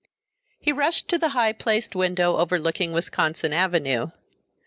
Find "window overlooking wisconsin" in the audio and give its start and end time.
1.95-3.53